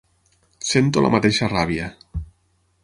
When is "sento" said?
0.69-1.03